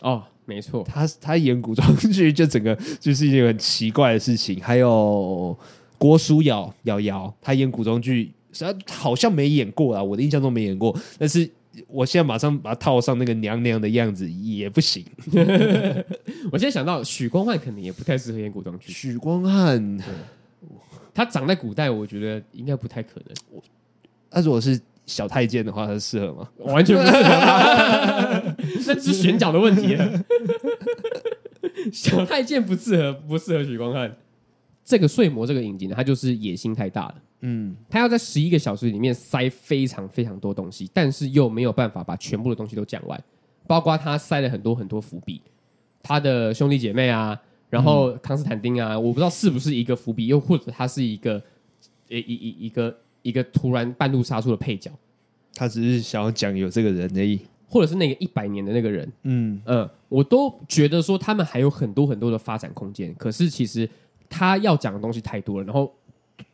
[0.00, 4.60] 哦，没错，他他演古装剧就整个就是一件很奇怪的事情。
[4.60, 5.56] 还有
[5.98, 10.02] 郭书瑶瑶瑶，她演古装剧，他好像没演过啊。
[10.02, 11.50] 我的印象中没演过，但是。
[11.86, 15.04] 我现在马上把它套上那个娘娘的样子也不行。
[16.50, 18.92] 我现在想到许光汉可能也不太适合演古装剧。
[18.92, 19.98] 许光汉，
[21.14, 23.62] 他长在古代，我觉得应该不太可能。
[24.30, 26.48] 那如果是小太监的话，他适合吗？
[26.58, 30.24] 完全不适合， 那只是选角的问题了。
[31.92, 34.16] 小太监不适合，不适合许光汉。
[34.84, 37.14] 这个睡魔这个影集呢，他就是野心太大了。
[37.40, 43.22] 嗯，他要在十一个小时里面塞非常非常多东西，但是又没有办法把全部的东西都讲完，
[43.66, 45.40] 包括他塞了很多很多伏笔，
[46.02, 51.40] 他的兄弟姐妹啊，然后康斯坦丁啊，嗯、我不知道是不是一个伏笔，又或者他是一个
[52.08, 54.90] 一一一一个一个突然半路杀出的配角，
[55.54, 59.60] 他只是想要讲有这个人而已，或者是那个一百年的那个人，嗯。
[59.64, 63.88] 嗯、呃，我都觉得说他们还有很多很多的发展空间，可是其实。
[64.30, 65.90] 他要讲的东西太多了，然后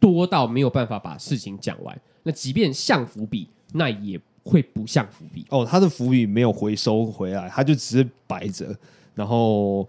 [0.00, 1.98] 多到没有办法把事情讲完。
[2.22, 5.44] 那即便像伏笔，那也会不像伏笔。
[5.50, 8.74] 哦，他的伏笔没有回收回来，他就只是摆着，
[9.14, 9.86] 然后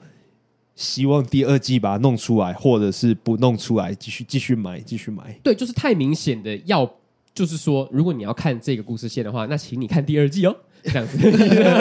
[0.75, 5.34] 希望第二季把它弄出来，或者是不弄出来，继续继续买，继续买。
[5.41, 6.89] 对，就是太明显的要，
[7.34, 10.55] 就是说，如果你要看这个故事线的话，那请你看第二季哦。
[10.86, 11.17] 这样子，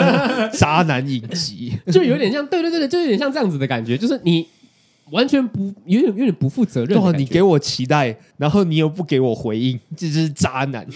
[0.57, 4.47] 渣男影集 就有点像，对对对对，就有点像这样子的感觉，就是你。
[5.11, 6.99] 完全不有点有点不负责任。
[6.99, 10.85] 对，你给我期待，然后你又不给我回应， 这就是渣男。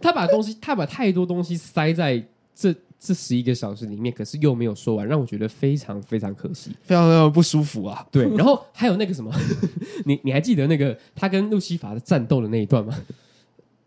[0.00, 2.22] 他把东西，他把太多东西塞在
[2.54, 8.06] 这这十一个小时里面，可是又没有说完，让我觉得非常非常可惜，非常非常不舒服啊。
[8.10, 9.32] 对，然后还有那个什么，
[10.06, 12.94] 你你还记得那个他跟路西法的战斗的那一段吗？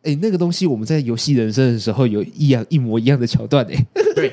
[0.03, 3.85] 哎，那个东西我们在游戏人生的时候有一样一模一样的桥段哎。
[4.15, 4.31] 对，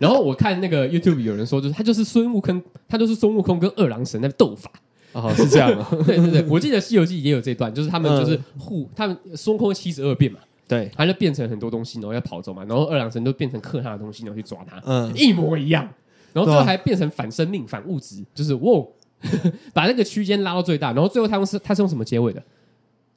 [0.00, 4.70] 然后我看那个 YouTube 有人说，就是他就是孙悟空，他就是孙悟空跟二郎神在斗法。
[5.12, 5.88] 哦，是这样 啊。
[6.06, 10.38] 对对对，我记得《西游记》也有这段，就是他们就是互，他们孙悟空七十二变嘛。
[10.66, 15.86] 对，他就变成很多东西，然后要跑走嘛，然后二郎神就变成克他的东西，然后去抓他，嗯，一模一样。
[16.32, 18.82] 然后最后还变成反生命、反物质，就是哇，
[19.74, 20.92] 把那个区间拉到最大。
[20.92, 22.42] 然后最后他用是他是用什么结尾的？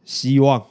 [0.04, 0.62] 希望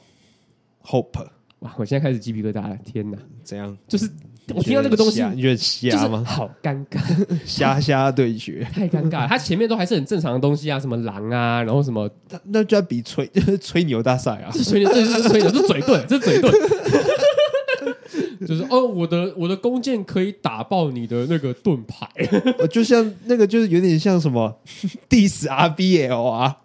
[0.85, 1.25] ，hope。
[1.59, 3.17] 哇，我现在开始鸡皮疙瘩了，天哪！
[3.43, 3.75] 怎样？
[3.87, 4.09] 就是
[4.53, 6.23] 我听到这个东西，你觉得瞎吗？
[6.25, 6.99] 好尴尬，
[7.45, 9.27] 瞎瞎对决，太尴尬了。
[9.27, 12.09] 他前面都还是很正常的东西啊，什么狼啊，然后什么，
[12.43, 13.27] 那就要比吹
[13.59, 16.51] 吹牛大赛啊，是吹牛，这是吹牛，这是嘴遁，这是嘴遁。
[18.45, 22.07] 就是哦，我的我的弓箭可以打爆你的那个盾牌，
[22.69, 24.55] 就像那个就是有点像什么
[25.09, 26.55] diss RBL 啊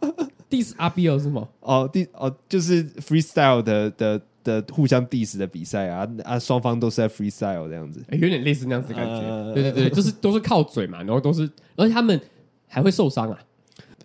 [0.51, 1.49] ，diss RBL 是什么？
[1.61, 9.21] 哦，第哦就是 freestyle 的的的互相 diss 的比赛啊啊，双方都是在 freestyle 这样子，有点类似那样子的感觉。
[9.21, 12.21] 呃、对对对， 就是都是靠嘴嘛，然后都是，而且他们
[12.67, 13.39] 还会受伤啊。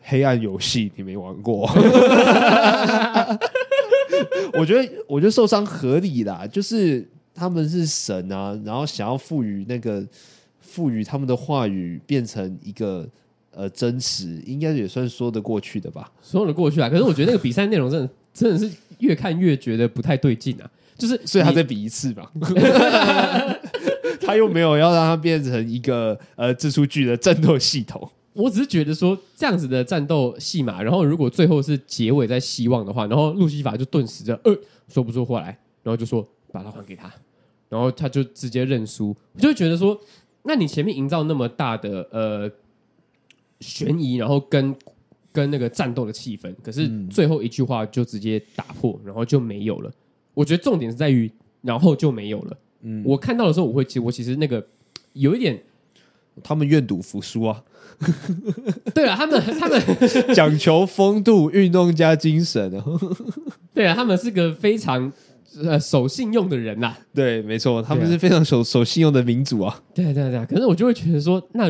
[0.04, 1.68] 黑暗游戏你没玩过？
[4.54, 7.08] 我觉得我觉得受伤合理啦，就是。
[7.38, 10.02] 他们是神啊，然后想要赋予那个
[10.62, 13.06] 赋予他们的话语变成一个
[13.56, 16.12] 呃真实，应该也算说得过去的吧？
[16.22, 16.90] 说得过去啊。
[16.90, 20.70] 可是我觉得那个比赛内容真的 真的是越看越觉得不太对劲啊。
[20.98, 22.32] 就是所以他再比一次吧，
[24.22, 28.10] 他又没有要让它变成一个呃这出剧的战斗系统。
[28.32, 34.56] 我只是觉得说这样子的战斗戏码，然后如果最后是结尾在希望的话，然后路西法就顿时就呃
[34.88, 35.48] 说不出话来，
[35.84, 37.12] 然后就说把它还给他。
[37.68, 40.00] 然后他就直接认输，我就会觉得说，
[40.44, 42.50] 那你前面营造那么大的呃
[43.66, 44.76] 悬疑，然后跟
[45.32, 49.92] 跟那个战斗的气氛，可是最后一句话就直接打破，然后就没有了。
[50.34, 52.58] 我觉得重点是在于，然后就没有了。
[52.82, 54.66] 嗯，我看到的时候，我会其实我其实那个
[55.14, 55.62] 有一点，
[56.44, 57.64] 他们愿赌服输啊。
[58.94, 59.82] 对啊，他们他们
[60.36, 62.84] 讲求风度、运动加精神啊。
[63.74, 65.12] 对啊，他们是个非常。
[65.64, 69.82] 呃，守信用的人呐、啊，对，没错，他们是非常守守信用的民族啊。
[69.94, 71.70] 对对对，可是我就会觉得说，那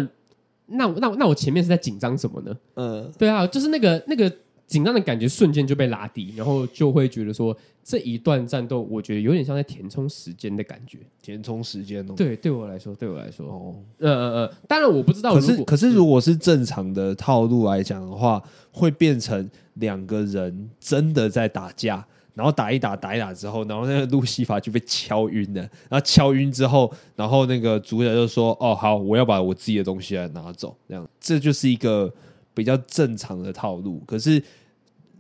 [0.68, 2.56] 那那那我前面是在紧张什么呢？
[2.76, 4.32] 嗯，对啊，就是那个那个
[4.68, 12.14] 紧张的感觉瞬间就被拉低，然后就会觉得说，这一段战斗，我觉得有点像在填充时间的感觉，填充时间哦。
[12.18, 22.06] 对，对我来说，对我来说，哦，呃呃呃，当然我不知道，可是可是如果是正常的套路来讲的话，会变成两个人真的在打架。
[22.36, 25.62] 然后打一打，打一打之后，然后那个路西法就被敲晕了。
[25.90, 32.14] 然后敲晕之后，然后那个主角就说：“哦，好，我要把我自己的东西来拿走。”这样，这就是一个
[32.54, 34.04] 比较正常的套路。
[34.06, 34.44] 可是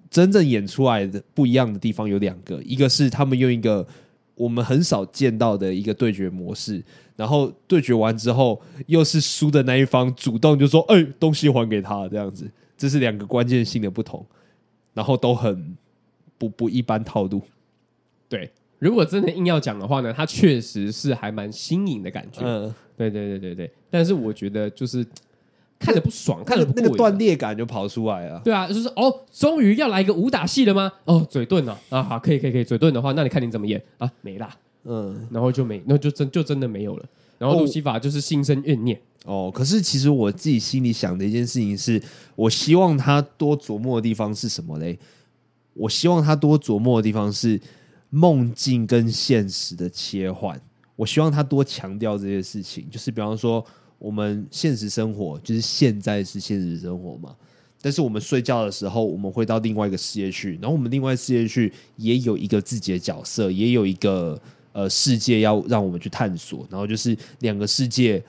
[0.10, 3.88] 真正演出来的不一样的地方有两个，一个是他们用一个
[4.36, 6.84] 我们很少见到的一个对决模式，
[7.16, 14.26] 然后对决完之后，又是输的那一方主动就说：“哎，东西还给他。”这样子，这是两个关键性的不同，
[14.94, 15.78] 然后都很。
[16.38, 17.42] 不不一般套路，
[18.30, 18.52] 对。
[18.78, 22.42] 如果真的硬要讲的话呢，它确实是还蛮新颖的感觉。
[22.44, 23.72] 嗯，对对对对对。
[23.90, 25.04] 但是我觉得就是
[25.80, 28.40] 看着不爽，看着那个断裂感就跑出来了。
[28.44, 30.92] 对啊，就是哦，终于要来一个武打戏了吗？
[31.06, 34.12] 哦，嘴遁了啊，好，可以可以可以，嘴遁的话，那你看你怎么演啊？
[34.22, 37.06] 没啦，嗯，然后就没，那就真就真的没有了。
[37.38, 39.50] 然后路西法就是心生怨念哦。
[39.54, 42.02] 可是其实我自己心里想的一件事情是，
[42.36, 45.00] 我希望他多琢磨的地方是什么嘞？
[45.76, 47.60] 我希望他多琢磨的地方是
[48.10, 50.60] 梦境跟现实的切换。
[50.96, 53.64] 我希望他多强调这些事情，就是比方说，
[54.00, 57.36] 我们现实生活就是现在是现实生活嘛，
[57.82, 68.24] 但是我们睡觉的时候，我们会到另外一个世界去，然后我们另外世界去也有一个自己的角色，也有一个呃世界要让我们去探索，然后就是两个世界。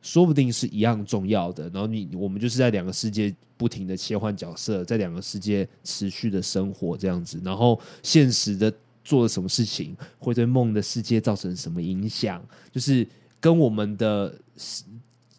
[0.00, 8.72] 说不定是一样重要的，然后你我们就是在两个世界不停的切换角色，在两个世界持续的生活这样子，然后现实的
[9.04, 13.06] 做了什么事情会对梦的世界造成什么影响，就是
[13.40, 14.32] 跟我们的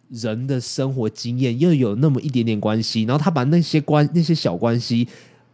[0.09, 5.07] 人的生活经验又有那么一点点关系，然后他把那些关那些小关系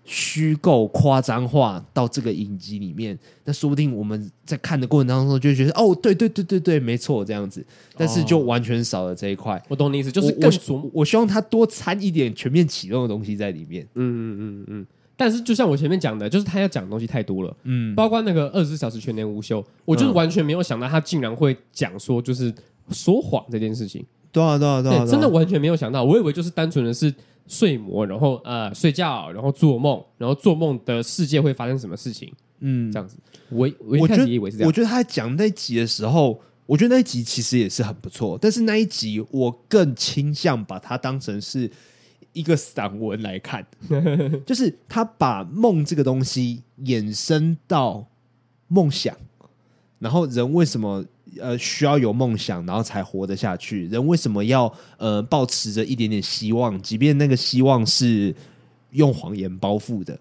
[0.08, 7.66] 虚构夸张化到这个影集里面，那说不定我们在看的过程当中就会觉得哦，对对对对对，没错，这样子，
[7.98, 9.60] 但是就完全少了这一块。
[9.68, 13.84] 我懂你意思，就是更我我，我希望他多掺一点全面启动的东西在里面。
[13.96, 14.86] 嗯嗯嗯嗯。
[15.18, 17.58] 但是就像我前面讲的，就是他要讲的东西太多了。
[17.64, 22.54] 嗯，包括那个二十四小时全年无休，我就是完全没有想到他竟然会讲说就是
[22.92, 24.06] 说谎这件事情。
[24.32, 27.12] 对啊对啊对啊，真的完全没有想到，我以为就是单纯的是。
[27.48, 32.32] 睡魔，然后呃睡觉，然后做梦，然后做梦的世界会发生什么事情？
[32.60, 33.18] 嗯，这样子。
[33.50, 34.68] 我我一开始以为是这样。
[34.68, 38.38] 我觉得他讲那一集的时候，我觉得那一集其实也是很不错。
[38.42, 41.70] 但是那一集我更倾向把它当成是
[42.34, 43.66] 一个散文来看，
[44.46, 48.08] 就是他把梦这个东西衍生到
[48.68, 49.16] 梦想，
[50.00, 51.06] 然后人为什么？
[51.42, 53.88] 呃，需要有梦想，然后才活得下去。
[53.88, 58.36] 人为什么要呃抱持着一点点希望，即便那个希望是
[58.92, 60.20] 用谎言包覆的？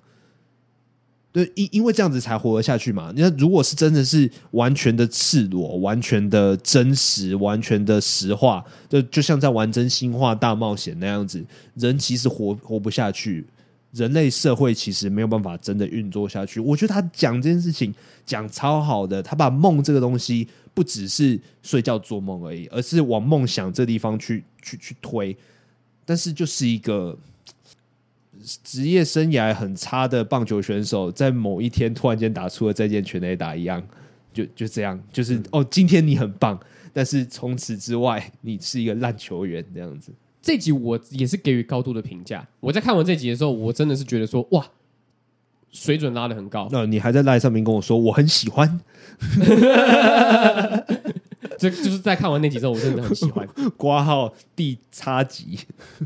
[1.33, 3.12] 对，因因为这样子才活得下去嘛。
[3.16, 13.44] 那如果是真的是完全的赤裸、完全的真实、完全的实话，就就像在玩真心话大冒险那样子，人其实活活不下去。
[13.94, 16.59] 人类社会其实没有办法真的运作下去。
[16.59, 17.94] 我觉得他讲这件事情
[18.26, 25.37] 讲超好的，他把梦这个东西不只是睡觉做梦而已，而是往梦想这地方去去去推。
[26.04, 27.16] 但是就是一个
[28.64, 33.83] 职业生涯很差的棒球选手，在某一天突然间打出了再见全垒打一样，
[34.33, 36.59] 就就这样，就是哦，今天你很棒，
[36.92, 40.12] 但是从此之外你是一个烂球员这样子。
[40.44, 42.46] 这集我也是给予高度的评价。
[42.61, 44.62] 我在看完这集的时候，我真的是觉得说，哇，
[45.70, 46.68] 水准拉的很高。
[46.70, 48.78] 那你还在赖上面跟我说我很喜欢，
[51.57, 53.48] 这就是在看完那集之后，我真的很喜欢。
[53.78, 55.59] 挂号第叉集，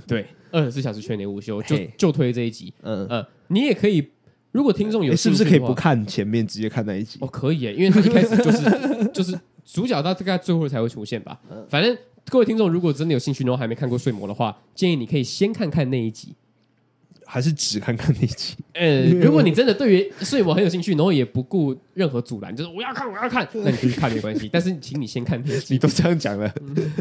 [0.07, 2.73] 对，二十四小时全年无休，就就推这一集。
[2.83, 4.09] 嗯嗯，你也可以，
[4.53, 7.19] 如果听众有是不是可以不看前面，直接看那一集？
[7.23, 11.41] 哦，可以，因为他一开始就是 就是主角到大概最后才会出现吧。
[11.69, 11.99] 反正。
[12.31, 16.35] 各位听众，如果真的有兴趣，然后还没看过《睡魔》的话，建议你可以先看看那一集，
[17.25, 18.57] 还是只看看那一集？
[18.75, 24.49] 呃， 如果你真的对于《睡魔》很有兴趣，然后也不顾任何阻拦，就是我要看，我要看， 那你就去看没关系。
[24.53, 25.75] 但是，请你先看那一集。
[25.75, 26.53] 你都这样讲了，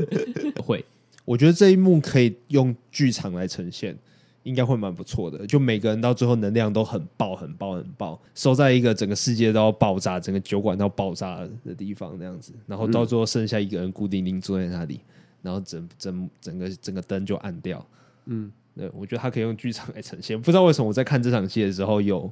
[0.64, 0.84] 会。
[1.26, 3.98] 我觉得这一幕可以用剧场来呈现。
[4.44, 15.02] 应该会蛮不错的，就每个人到最后能量都很爆、很爆、很爆，收在一个整个世界都要爆炸、整个酒馆都要爆炸的地方，那样子，然后到最后剩下一个人孤零零坐在那里，
[15.42, 17.86] 然后整整整个整个灯就暗掉。
[18.26, 20.40] 嗯，对，我觉得他可以用剧场来呈现。
[20.40, 22.32] 不知道为什么我在看这场戏的时候有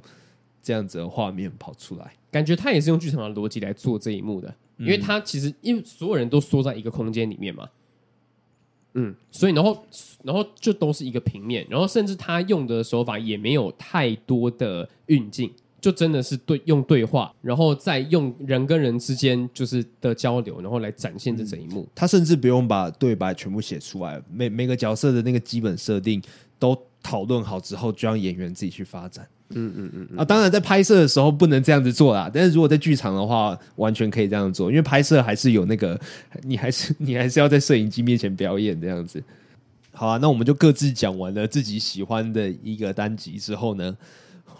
[0.62, 7.68] 这样子的画面跑出来，感觉他也是用剧场的逻辑来做这一幕的，因为他其实因为所有人都缩在一个空间里面嘛。
[8.98, 9.86] 嗯，所以然后
[10.22, 15.52] 然后就都是一个平面，然后甚至他用的手法也没有太多的运镜，
[15.86, 21.82] 就真的是对用对话，然后再用人跟人之间就是的交流，然后来展现这整一幕。
[21.82, 26.20] 嗯，他甚至不用把对白全部写出来，每每个角色的那个基本设定
[26.58, 29.24] 都讨论好之后，就让演员自己去发展。
[29.50, 32.28] 嗯嗯嗯，嗯啊，当然在拍摄的时候不能这样子做啦。
[32.34, 35.96] 但是如果在剧场的话，完全可以这样做，因为拍摄还是有那个，
[36.42, 39.22] 你还是 你还是要在摄影机面前表演这样子。
[39.92, 43.96] 好啊，那我们就各自讲完了自己喜欢的一个单集之后呢，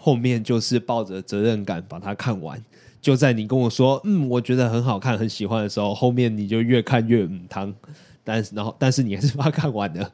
[0.07, 2.57] 后面就是抱着责任感把它看完。
[3.01, 7.73] 就在你跟我说嗯，我觉得很好看，很喜欢的时候，后面你就越看越嗯汤。
[8.23, 10.09] 但是然后但是你还是把它看完了。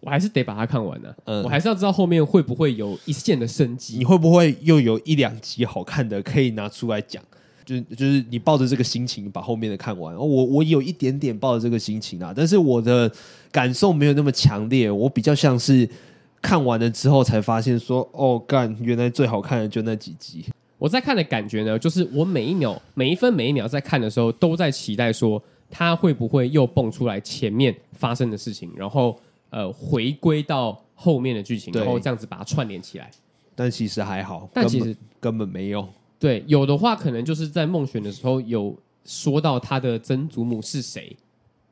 [0.00, 1.16] 我还是得把它看完呢、啊。
[1.26, 3.98] 嗯，我还是要知道后面会不会有一线的生机。
[3.98, 7.22] 你会不会又有一两集好看的可以拿出来讲？
[7.66, 10.16] 就就是你抱着这个心情把后面的看完。
[10.16, 13.12] 我我有一点点抱着这个心情啊，但是我的
[13.52, 14.90] 感受没有那么强烈。
[14.90, 15.86] 我比较像是
[16.44, 20.44] 看完了之后才发现说，哦，干，原来最好看的就那几集。
[20.76, 29.18] 我在看的感觉呢，就是我每一秒、每一分、每一秒在看的时候，都在期待说，他会不会又蹦出来前面发生的事情，然后。
[29.50, 33.08] 呃，回归到后面的剧情，然后这样子把它串联起来。
[33.54, 35.88] 但其实还好，但其实根本没有。
[36.18, 41.16] 对，有的话可能就是在梦选的时候有说到他的曾祖母是谁。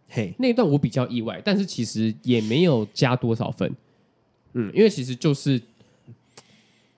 [0.08, 3.74] 嘿，那一段我比较意外，但是其实也没有加多少分。
[4.54, 5.60] 嗯，因为其实就是，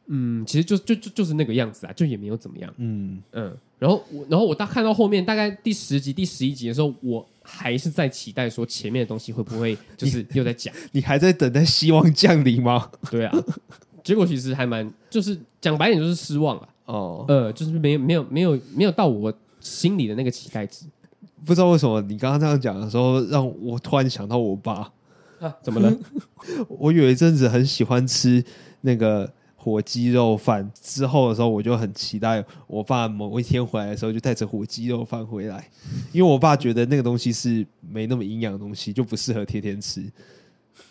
[0.06, 2.72] 嗯，其实就就就就是那个样子啊，就也没有怎么样。
[2.78, 3.56] 嗯嗯。
[3.78, 7.26] 然后我，然后我到看到后面大概第十集、第十一集的时候，我。
[7.46, 10.74] 还是在期待说前面的东西会不会 就是又在讲？
[10.92, 12.90] 你还在等待希望降临吗？
[13.12, 13.44] 对啊，
[14.02, 19.30] 结果其实还蛮就是讲白点就是失望了哦，呃，就是没有没有没有没有到我
[19.60, 20.86] 心里的那个期待值。
[21.44, 24.90] 不知道为什么你刚刚这样讲的时候，让我突然想到我爸
[25.62, 25.92] 怎么了？
[26.68, 28.44] 我有一阵子很喜欢吃
[28.82, 35.68] 那个火鸡肉饭之后的时候，我就很期待我爸某一天回来的时候就带着火鸡肉饭回来，
[36.12, 40.02] 因为我爸觉得那个东西是没那么营养的东西，就不适合天天吃。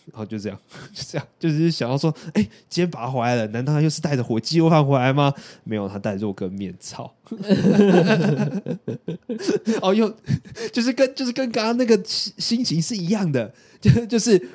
[0.05, 0.59] 然后就这样，
[0.93, 5.33] 就这样，就是想要说，哎，今天爸回来了，难道他又是带着火鸡肉饭回来吗？
[5.63, 7.09] 没有，他带肉跟面操。
[9.81, 10.13] 哦，又
[10.73, 13.53] 就是跟就是跟刚刚那个心情是一样的，
[13.83, 14.49] 就 就是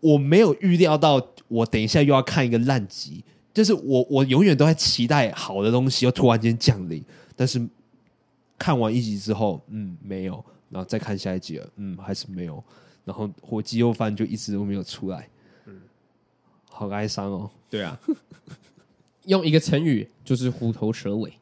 [0.00, 7.02] 我没有预料到，我等一下又要看一个烂集，就是我我永远都在期待好的东西，又突然间降临，
[7.34, 7.60] 但是
[8.56, 12.62] 看完一集之后，嗯，没有，然后再看下一集了，嗯，还是没有。
[13.04, 15.28] 然后火鸡肉饭就一直都没有出来，
[15.66, 15.80] 嗯，
[16.70, 17.50] 好哀伤哦。
[17.68, 17.98] 对啊，
[19.26, 21.32] 用一个成语就是虎头蛇尾。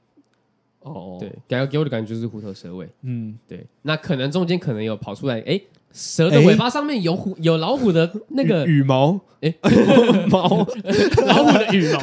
[0.94, 2.88] 哦，对，给给我的感觉就是虎头蛇尾。
[3.02, 3.66] 嗯，对。
[3.82, 5.60] 那可能中间可能有跑出来，哎，
[5.92, 9.54] 蛇的尾巴上面有虎，有老虎的那个羽毛，哎，
[10.30, 10.66] 毛，
[11.26, 12.00] 老虎的羽毛，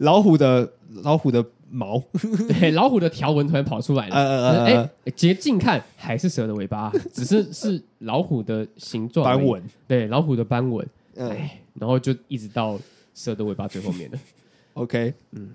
[0.00, 1.44] 老虎的老虎的。
[1.76, 2.00] 毛
[2.48, 4.64] 对，老虎的条纹突然跑出来了。
[4.64, 9.60] 哎，直接近看还是蛇的尾巴，只是是老虎的形状斑纹。
[9.88, 10.86] 对，老虎的斑纹。
[11.16, 12.78] 哎，然后就一直到
[13.12, 14.18] 蛇的尾巴最后面了。
[14.74, 15.50] OK，嗯，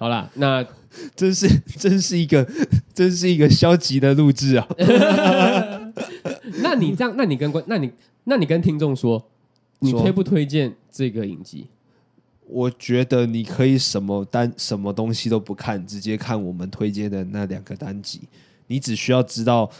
[0.00, 0.66] 好啦，那
[1.14, 1.46] 真是
[1.76, 2.48] 真是一个
[2.94, 4.66] 真是一个消极的录制啊。
[6.62, 7.92] 那你这样，那你跟观，那你
[8.24, 9.22] 那你跟听众说，
[9.80, 11.66] 你推不推荐这个影集？
[12.46, 18.22] 我觉得你可以什么单什么东西都不看，直接看我们推荐的那两个单集。
[18.68, 19.70] 你只需要知道，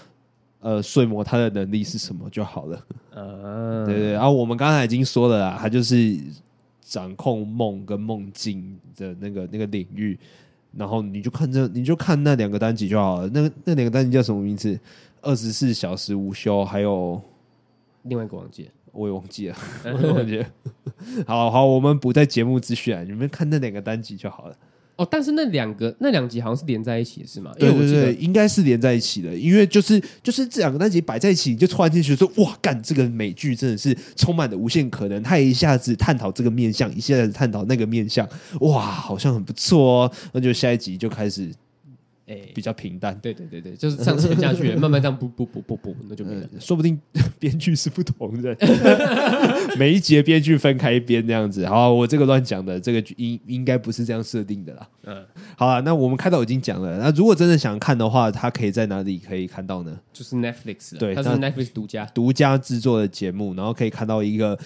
[0.61, 2.87] 呃，睡魔他的能力是什么就好了。
[3.15, 4.13] 嗯，对对。
[4.13, 6.15] 然后我们刚才已经说了啦，他就是
[6.91, 10.19] 掌控梦跟梦境的那个那个领域。
[10.73, 13.31] 然后你就看这，你就看那两个单集就好了。
[13.33, 14.79] 那那两个单集叫什么名字？
[15.21, 17.21] 二十四小时无休，还有
[18.03, 18.71] 另外一个忘记了。
[18.93, 20.47] 我也忘记了， 我也忘记了。
[21.27, 24.57] 好好，我们不在节目资讯啊，你们看那两个单集就好了。
[25.01, 27.51] 哦，但是那两个那两集好像是连在一起的是吗？
[27.59, 35.23] 对对对，应该是连在一起的，因为就是就是这两个单集摆在一起，你就突然间觉得说，哇，干这个美剧真的是充满了无限可能。
[35.23, 38.29] 他一下子探讨这个面相，一下子探讨那个面相，
[38.61, 40.13] 哇，好像很不错哦。
[40.33, 41.51] 那就下一集就开始。
[42.55, 46.49] 比较平淡，对对对对，就是这样沉下去， 慢慢这样补补补补补，那就没了。
[46.59, 46.99] 说不定
[47.39, 48.57] 编剧是不同人，
[49.79, 51.67] 每一节编剧分开编这样子。
[51.67, 54.89] 好，我这个乱讲的，这个应应该不是这样设定的啦。
[55.05, 55.25] 嗯，
[55.57, 56.99] 好了，那我们开头已经讲了。
[56.99, 59.99] 那如果真的想看的话，它可以在哪里可以看到呢？
[60.13, 64.59] 就是 Netflix，对，它是 Netflix 独家独家制作的节目，然后可以看到一个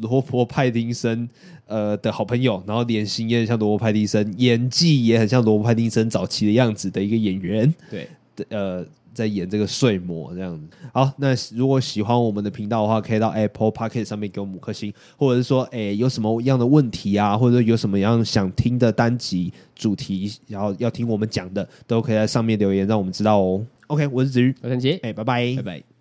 [0.00, 1.28] 罗伯派丁森。
[1.68, 7.74] 呃的好朋友，然后脸型也很像罗伯·派丁森，演技也很像罗伯·派丁森早期的样子的一个演员。
[7.90, 8.08] 对，
[8.50, 10.64] 呃，在演这个睡魔这样子。
[10.92, 23.66] 好，那如果喜欢我们的频道的话，可以到 Apple Podcast 上面给我们五颗星，或者是说，哎，有什么样的问题啊，或者有什么样想听的单集主题，然后要听我们讲的，都可以在上面留言，让我们知道哦。
[23.88, 25.95] OK，我是子瑜，我是陈杰，哎，拜拜，拜拜。